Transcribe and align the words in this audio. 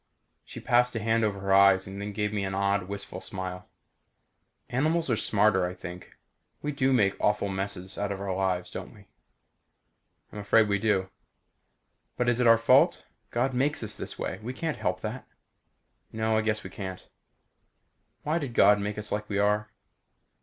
She 0.43 0.59
passed 0.59 0.95
a 0.95 0.99
hand 0.99 1.23
over 1.23 1.39
her 1.41 1.53
eyes 1.53 1.85
and 1.85 2.01
then 2.01 2.11
gave 2.11 2.33
me 2.33 2.43
an 2.43 2.55
odd 2.55 2.87
wistful 2.87 3.21
smile. 3.21 3.67
"Animals 4.67 5.11
are 5.11 5.15
smarter, 5.15 5.63
I 5.67 5.75
think. 5.75 6.17
We 6.63 6.71
do 6.71 6.91
make 6.91 7.13
awful 7.21 7.49
messes 7.49 7.99
out 7.99 8.11
of 8.11 8.19
our 8.19 8.35
lives, 8.35 8.71
don't 8.71 8.95
we?" 8.95 9.05
"I'm 10.33 10.39
afraid 10.39 10.67
we 10.67 10.79
do." 10.79 11.11
"But 12.17 12.29
is 12.29 12.39
it 12.39 12.47
our 12.47 12.57
fault? 12.57 13.05
God 13.29 13.53
makes 13.53 13.83
us 13.83 13.95
this 13.95 14.17
way. 14.17 14.39
We 14.41 14.53
can't 14.53 14.77
help 14.77 15.01
that." 15.01 15.27
"No, 16.11 16.35
I 16.35 16.41
guess 16.41 16.63
we 16.63 16.71
can't." 16.71 17.07
"Why 18.23 18.39
did 18.39 18.55
God 18.55 18.79
make 18.79 18.97
us 18.97 19.11
like 19.11 19.29
we 19.29 19.37
are?" 19.37 19.69